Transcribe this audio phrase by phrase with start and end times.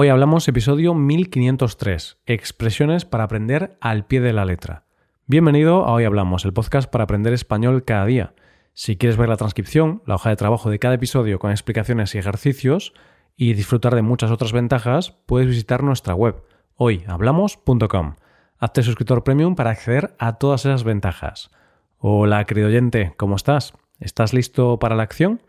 [0.00, 4.84] Hoy hablamos episodio 1503, expresiones para aprender al pie de la letra.
[5.26, 8.32] Bienvenido a Hoy Hablamos, el podcast para aprender español cada día.
[8.74, 12.18] Si quieres ver la transcripción, la hoja de trabajo de cada episodio con explicaciones y
[12.18, 12.94] ejercicios,
[13.36, 16.44] y disfrutar de muchas otras ventajas, puedes visitar nuestra web,
[16.76, 18.14] hoyhablamos.com.
[18.60, 21.50] Hazte suscriptor premium para acceder a todas esas ventajas.
[21.98, 23.74] Hola, querido oyente, ¿cómo estás?
[23.98, 25.42] ¿Estás listo para la acción?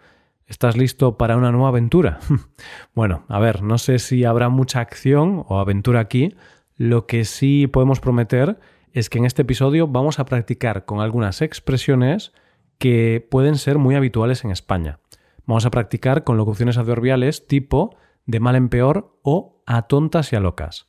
[0.50, 2.20] ¿Estás listo para una nueva aventura?
[2.96, 6.34] bueno, a ver, no sé si habrá mucha acción o aventura aquí.
[6.76, 8.60] Lo que sí podemos prometer
[8.92, 12.34] es que en este episodio vamos a practicar con algunas expresiones
[12.80, 15.00] que pueden ser muy habituales en España.
[15.46, 20.36] Vamos a practicar con locuciones adverbiales tipo de mal en peor o a tontas y
[20.36, 20.88] a locas.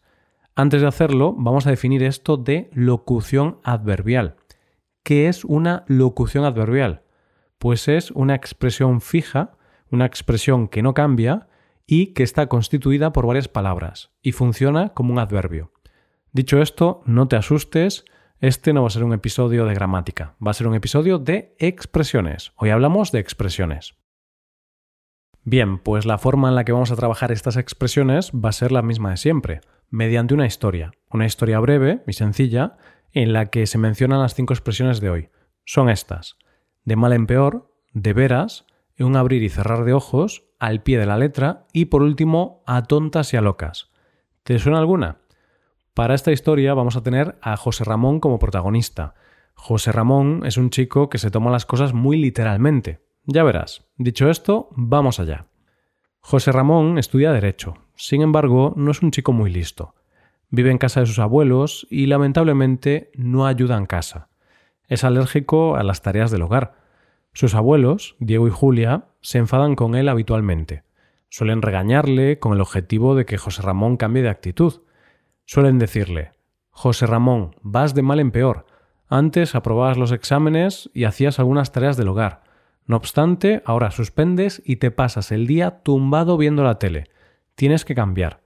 [0.55, 4.37] Antes de hacerlo, vamos a definir esto de locución adverbial.
[5.03, 7.03] ¿Qué es una locución adverbial?
[7.61, 9.53] Pues es una expresión fija,
[9.91, 11.47] una expresión que no cambia
[11.87, 15.71] y que está constituida por varias palabras y funciona como un adverbio.
[16.33, 18.07] Dicho esto, no te asustes,
[18.41, 21.55] este no va a ser un episodio de gramática, va a ser un episodio de
[21.59, 22.53] expresiones.
[22.57, 23.95] Hoy hablamos de expresiones.
[25.45, 28.73] Bien, pues la forma en la que vamos a trabajar estas expresiones va a ser
[28.73, 32.79] la misma de siempre, mediante una historia, una historia breve y sencilla
[33.13, 35.29] en la que se mencionan las cinco expresiones de hoy.
[35.67, 36.39] Son estas
[36.91, 40.99] de mal en peor, de veras, en un abrir y cerrar de ojos, al pie
[40.99, 43.93] de la letra y por último a tontas y a locas.
[44.43, 45.19] ¿Te suena alguna?
[45.95, 49.15] Para esta historia vamos a tener a José Ramón como protagonista.
[49.55, 52.99] José Ramón es un chico que se toma las cosas muy literalmente.
[53.25, 53.85] Ya verás.
[53.97, 55.47] Dicho esto, vamos allá.
[56.19, 57.75] José Ramón estudia Derecho.
[57.95, 59.95] Sin embargo, no es un chico muy listo.
[60.49, 64.31] Vive en casa de sus abuelos y lamentablemente no ayuda en casa
[64.91, 66.75] es alérgico a las tareas del hogar.
[67.33, 70.83] Sus abuelos, Diego y Julia, se enfadan con él habitualmente.
[71.29, 74.83] Suelen regañarle con el objetivo de que José Ramón cambie de actitud.
[75.45, 76.33] Suelen decirle
[76.71, 78.67] José Ramón, vas de mal en peor.
[79.09, 82.43] Antes aprobabas los exámenes y hacías algunas tareas del hogar.
[82.87, 87.05] No obstante, ahora suspendes y te pasas el día tumbado viendo la tele.
[87.55, 88.41] Tienes que cambiar.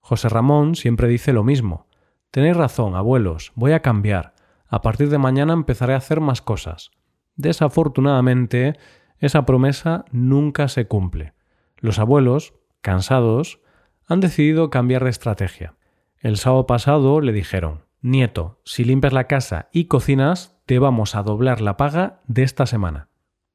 [0.00, 1.86] José Ramón siempre dice lo mismo.
[2.30, 4.34] Tenéis razón, abuelos, voy a cambiar
[4.74, 6.90] a partir de mañana empezaré a hacer más cosas.
[7.36, 8.78] Desafortunadamente,
[9.18, 11.32] esa promesa nunca se cumple.
[11.78, 13.60] Los abuelos, cansados,
[14.06, 15.74] han decidido cambiar de estrategia.
[16.18, 21.22] El sábado pasado le dijeron, Nieto, si limpias la casa y cocinas, te vamos a
[21.22, 23.08] doblar la paga de esta semana.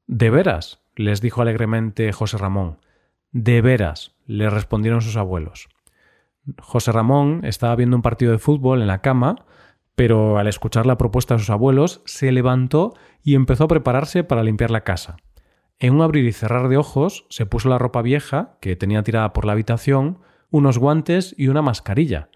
[0.06, 0.82] ¿De veras?
[0.96, 2.78] les dijo alegremente José Ramón.
[3.32, 5.68] De veras, le respondieron sus abuelos.
[6.58, 9.36] José Ramón estaba viendo un partido de fútbol en la cama
[10.00, 14.42] pero al escuchar la propuesta de sus abuelos, se levantó y empezó a prepararse para
[14.42, 15.18] limpiar la casa.
[15.78, 19.34] En un abrir y cerrar de ojos, se puso la ropa vieja, que tenía tirada
[19.34, 22.30] por la habitación, unos guantes y una mascarilla.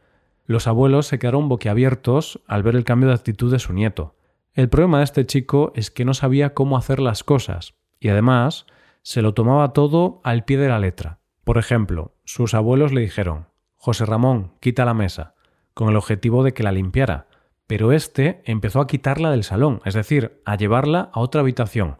[0.44, 4.14] Los abuelos se quedaron boquiabiertos al ver el cambio de actitud de su nieto.
[4.52, 8.66] El problema de este chico es que no sabía cómo hacer las cosas, y además
[9.00, 11.20] se lo tomaba todo al pie de la letra.
[11.44, 15.34] Por ejemplo, sus abuelos le dijeron José Ramón, quita la mesa,
[15.72, 17.28] con el objetivo de que la limpiara,
[17.66, 21.98] pero éste empezó a quitarla del salón, es decir, a llevarla a otra habitación.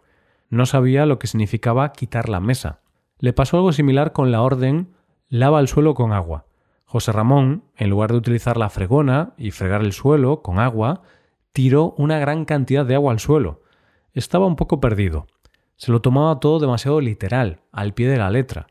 [0.49, 2.81] No sabía lo que significaba quitar la mesa.
[3.19, 4.93] Le pasó algo similar con la orden
[5.27, 6.45] lava el suelo con agua.
[6.85, 11.01] José Ramón, en lugar de utilizar la fregona y fregar el suelo con agua,
[11.51, 13.63] tiró una gran cantidad de agua al suelo.
[14.13, 15.25] Estaba un poco perdido.
[15.77, 18.67] Se lo tomaba todo demasiado literal, al pie de la letra.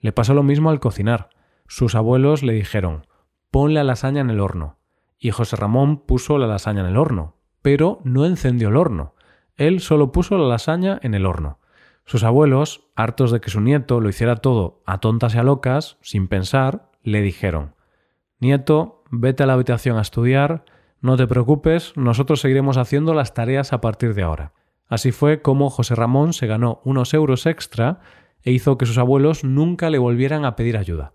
[0.00, 1.28] Le pasó lo mismo al cocinar.
[1.68, 3.06] Sus abuelos le dijeron
[3.50, 4.79] pon la lasaña en el horno
[5.20, 9.14] y José Ramón puso la lasaña en el horno, pero no encendió el horno.
[9.56, 11.58] Él solo puso la lasaña en el horno.
[12.06, 15.98] Sus abuelos, hartos de que su nieto lo hiciera todo a tontas y a locas,
[16.00, 17.74] sin pensar, le dijeron
[18.40, 20.64] Nieto, vete a la habitación a estudiar,
[21.02, 24.54] no te preocupes, nosotros seguiremos haciendo las tareas a partir de ahora.
[24.88, 28.00] Así fue como José Ramón se ganó unos euros extra
[28.42, 31.12] e hizo que sus abuelos nunca le volvieran a pedir ayuda.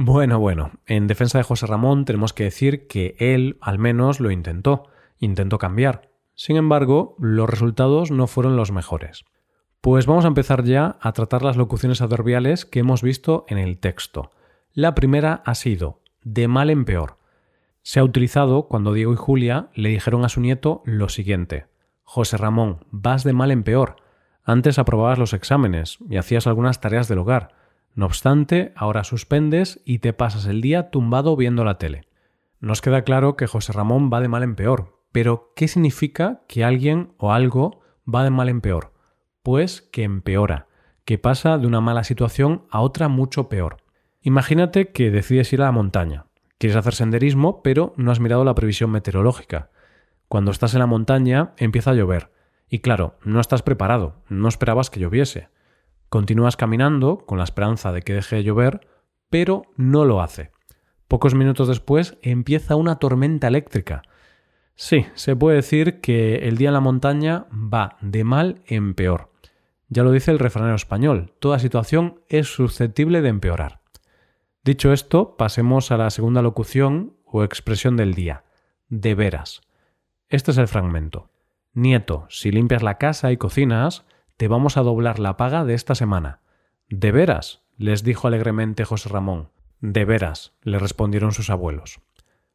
[0.00, 4.30] Bueno, bueno, en defensa de José Ramón tenemos que decir que él al menos lo
[4.30, 4.84] intentó,
[5.18, 6.12] intentó cambiar.
[6.36, 9.24] Sin embargo, los resultados no fueron los mejores.
[9.80, 13.78] Pues vamos a empezar ya a tratar las locuciones adverbiales que hemos visto en el
[13.78, 14.30] texto.
[14.72, 17.18] La primera ha sido de mal en peor.
[17.82, 21.66] Se ha utilizado cuando Diego y Julia le dijeron a su nieto lo siguiente.
[22.04, 23.96] José Ramón, vas de mal en peor.
[24.44, 27.58] Antes aprobabas los exámenes y hacías algunas tareas del hogar.
[27.98, 32.02] No obstante, ahora suspendes y te pasas el día tumbado viendo la tele.
[32.60, 36.62] Nos queda claro que José Ramón va de mal en peor, pero ¿qué significa que
[36.62, 38.92] alguien o algo va de mal en peor?
[39.42, 40.68] Pues que empeora,
[41.04, 43.78] que pasa de una mala situación a otra mucho peor.
[44.20, 46.26] Imagínate que decides ir a la montaña.
[46.58, 49.70] Quieres hacer senderismo, pero no has mirado la previsión meteorológica.
[50.28, 52.30] Cuando estás en la montaña empieza a llover.
[52.68, 55.48] Y claro, no estás preparado, no esperabas que lloviese.
[56.08, 58.86] Continúas caminando con la esperanza de que deje de llover,
[59.30, 60.50] pero no lo hace.
[61.06, 64.02] Pocos minutos después empieza una tormenta eléctrica.
[64.74, 69.32] Sí, se puede decir que el día en la montaña va de mal en peor.
[69.88, 73.80] Ya lo dice el refranero español, toda situación es susceptible de empeorar.
[74.62, 78.44] Dicho esto, pasemos a la segunda locución o expresión del día,
[78.88, 79.62] de veras.
[80.28, 81.30] Este es el fragmento.
[81.72, 84.04] Nieto, si limpias la casa y cocinas,
[84.38, 86.40] te vamos a doblar la paga de esta semana.
[86.88, 87.64] ¿De veras?
[87.76, 89.50] les dijo alegremente José Ramón.
[89.80, 92.00] De veras, le respondieron sus abuelos.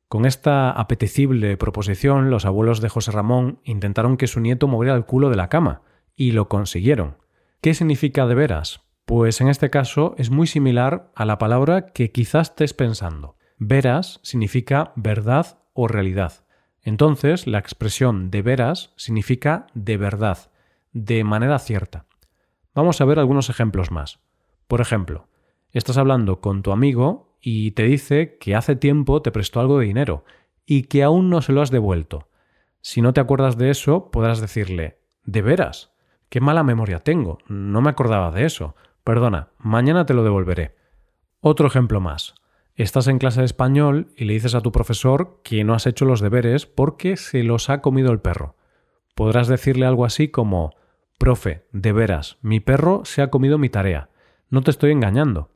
[0.07, 5.05] Con esta apetecible proposición, los abuelos de José Ramón intentaron que su nieto moviera el
[5.05, 5.81] culo de la cama,
[6.15, 7.17] y lo consiguieron.
[7.59, 8.81] ¿Qué significa de veras?
[9.03, 13.35] Pues en este caso es muy similar a la palabra que quizás estés pensando.
[13.57, 16.45] Veras significa verdad o realidad.
[16.81, 20.49] Entonces, la expresión de veras significa de verdad,
[20.93, 22.05] de manera cierta.
[22.73, 24.19] Vamos a ver algunos ejemplos más.
[24.67, 25.27] Por ejemplo,
[25.71, 29.85] estás hablando con tu amigo y te dice que hace tiempo te prestó algo de
[29.85, 30.23] dinero
[30.65, 32.29] y que aún no se lo has devuelto.
[32.81, 35.91] Si no te acuerdas de eso, podrás decirle, ¿de veras?
[36.29, 38.75] Qué mala memoria tengo, no me acordaba de eso.
[39.03, 40.75] Perdona, mañana te lo devolveré.
[41.41, 42.35] Otro ejemplo más.
[42.75, 46.05] Estás en clase de español y le dices a tu profesor que no has hecho
[46.05, 48.55] los deberes porque se los ha comido el perro.
[49.13, 50.73] Podrás decirle algo así como
[51.23, 54.09] Profe, de veras, mi perro se ha comido mi tarea.
[54.49, 55.51] No te estoy engañando.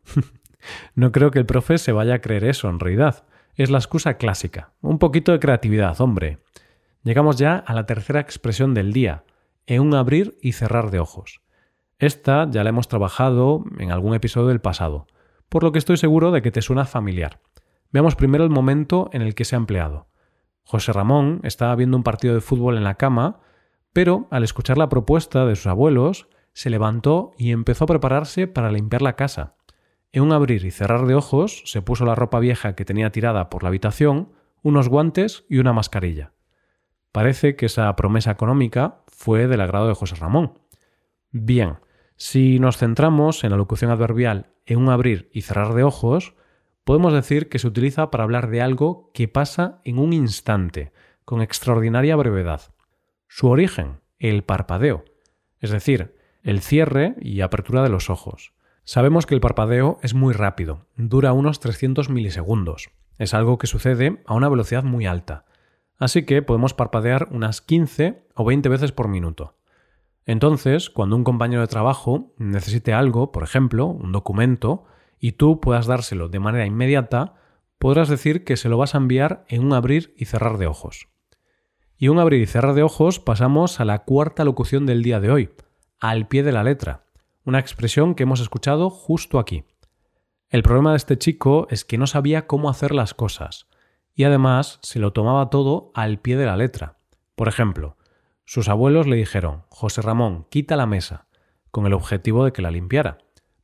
[0.96, 3.26] no creo que el profe se vaya a creer eso en realidad.
[3.56, 4.72] Es la excusa clásica.
[4.80, 6.40] Un poquito de creatividad, hombre.
[7.04, 9.26] Llegamos ya a la tercera expresión del día,
[9.66, 11.42] en un abrir y cerrar de ojos.
[12.00, 15.08] Esta ya la hemos trabajado en algún episodio del pasado
[15.50, 17.42] por lo que estoy seguro de que te suena familiar.
[17.92, 20.08] Veamos primero el momento en el que se ha empleado.
[20.64, 23.40] José Ramón estaba viendo un partido de fútbol en la cama,
[23.94, 28.72] pero al escuchar la propuesta de sus abuelos, se levantó y empezó a prepararse para
[28.72, 29.56] limpiar la casa.
[30.12, 33.50] En un abrir y cerrar de ojos se puso la ropa vieja que tenía tirada
[33.50, 34.32] por la habitación,
[34.64, 36.34] unos guantes y una mascarilla.
[37.12, 40.60] Parece que esa promesa económica fue del agrado de José Ramón.
[41.32, 41.78] Bien,
[42.16, 46.34] si nos centramos en la locución adverbial en un abrir y cerrar de ojos,
[46.84, 50.92] podemos decir que se utiliza para hablar de algo que pasa en un instante,
[51.26, 52.62] con extraordinaria brevedad.
[53.28, 55.06] Su origen, el parpadeo,
[55.60, 58.54] es decir, el cierre y apertura de los ojos.
[58.84, 62.90] Sabemos que el parpadeo es muy rápido, dura unos 300 milisegundos.
[63.18, 65.46] Es algo que sucede a una velocidad muy alta.
[65.98, 69.58] Así que podemos parpadear unas 15 o 20 veces por minuto.
[70.26, 74.86] Entonces, cuando un compañero de trabajo necesite algo, por ejemplo, un documento,
[75.20, 77.36] y tú puedas dárselo de manera inmediata,
[77.80, 81.08] podrás decir que se lo vas a enviar en un abrir y cerrar de ojos.
[81.98, 85.32] Y un abrir y cerrar de ojos pasamos a la cuarta locución del día de
[85.32, 85.50] hoy,
[86.00, 87.06] al pie de la letra,
[87.44, 89.64] una expresión que hemos escuchado justo aquí.
[90.50, 93.68] El problema de este chico es que no sabía cómo hacer las cosas,
[94.14, 96.98] y además se lo tomaba todo al pie de la letra.
[97.36, 97.98] Por ejemplo,
[98.46, 101.28] sus abuelos le dijeron, José Ramón, quita la mesa,
[101.72, 103.18] con el objetivo de que la limpiara.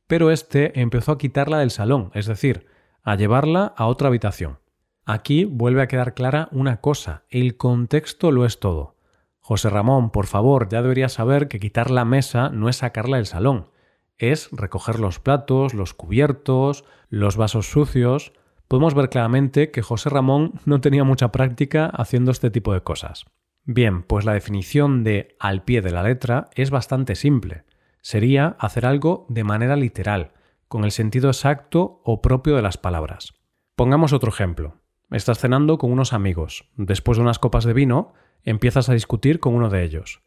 [0.06, 2.66] Pero éste empezó a quitarla del salón, es decir,
[3.02, 4.58] a llevarla a otra habitación.
[5.06, 8.96] Aquí vuelve a quedar clara una cosa, el contexto lo es todo.
[9.40, 13.26] José Ramón, por favor, ya deberías saber que quitar la mesa no es sacarla del
[13.26, 13.68] salón,
[14.16, 18.32] es recoger los platos, los cubiertos, los vasos sucios.
[18.68, 23.26] Podemos ver claramente que José Ramón no tenía mucha práctica haciendo este tipo de cosas.
[23.64, 27.64] Bien, pues la definición de al pie de la letra es bastante simple.
[28.00, 30.32] Sería hacer algo de manera literal,
[30.68, 33.34] con el sentido exacto o propio de las palabras.
[33.76, 34.83] Pongamos otro ejemplo.
[35.14, 36.68] Estás cenando con unos amigos.
[36.76, 40.20] Después de unas copas de vino, empiezas a discutir con uno de ellos.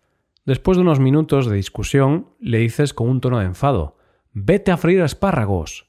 [0.45, 3.97] Después de unos minutos de discusión, le dices con un tono de enfado,
[4.33, 5.87] Vete a freír espárragos.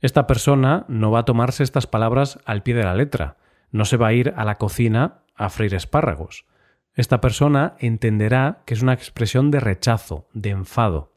[0.00, 3.36] Esta persona no va a tomarse estas palabras al pie de la letra,
[3.70, 6.46] no se va a ir a la cocina a freír espárragos
[6.94, 11.12] esta persona entenderá que es una expresión de rechazo, de enfado.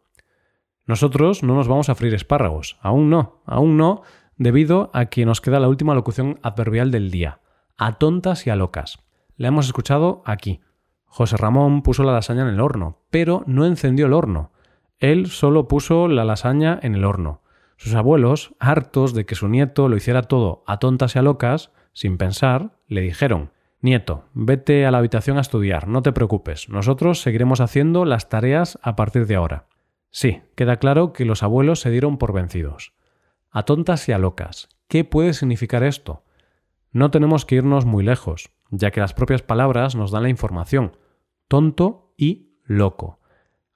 [0.85, 4.01] Nosotros no nos vamos a freír espárragos, aún no, aún no,
[4.37, 7.39] debido a que nos queda la última locución adverbial del día,
[7.77, 8.99] a tontas y a locas.
[9.35, 10.61] La hemos escuchado aquí.
[11.05, 14.51] José Ramón puso la lasaña en el horno, pero no encendió el horno.
[14.99, 17.41] Él solo puso la lasaña en el horno.
[17.77, 21.71] Sus abuelos, hartos de que su nieto lo hiciera todo a tontas y a locas,
[21.93, 27.21] sin pensar, le dijeron Nieto, vete a la habitación a estudiar, no te preocupes, nosotros
[27.21, 29.67] seguiremos haciendo las tareas a partir de ahora.
[30.09, 32.93] Sí, queda claro que los abuelos se dieron por vencidos.
[33.49, 34.69] A tontas y a locas.
[34.87, 36.23] ¿Qué puede significar esto?
[36.91, 40.97] No tenemos que irnos muy lejos, ya que las propias palabras nos dan la información.
[41.47, 43.19] Tonto y loco.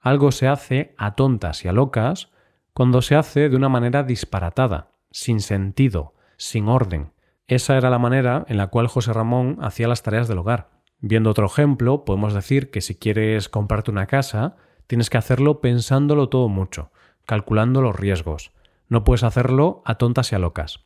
[0.00, 2.30] Algo se hace a tontas y a locas
[2.72, 7.12] cuando se hace de una manera disparatada, sin sentido, sin orden.
[7.46, 10.70] Esa era la manera en la cual José Ramón hacía las tareas del hogar.
[11.00, 16.28] Viendo otro ejemplo, podemos decir que si quieres comprarte una casa, tienes que hacerlo pensándolo
[16.28, 16.90] todo mucho,
[17.26, 18.52] calculando los riesgos.
[18.92, 20.84] No puedes hacerlo a tontas y a locas.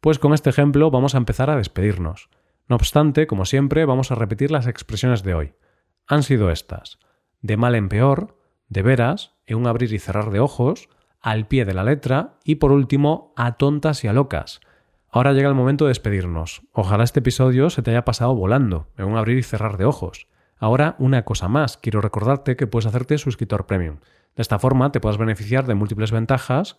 [0.00, 2.28] Pues con este ejemplo vamos a empezar a despedirnos.
[2.66, 5.54] No obstante, como siempre, vamos a repetir las expresiones de hoy.
[6.08, 6.98] Han sido estas.
[7.42, 10.88] De mal en peor, de veras, en un abrir y cerrar de ojos,
[11.20, 14.58] al pie de la letra y por último a tontas y a locas.
[15.08, 16.62] Ahora llega el momento de despedirnos.
[16.72, 20.26] Ojalá este episodio se te haya pasado volando, en un abrir y cerrar de ojos.
[20.58, 23.98] Ahora, una cosa más, quiero recordarte que puedes hacerte suscriptor premium.
[24.34, 26.78] De esta forma te puedes beneficiar de múltiples ventajas,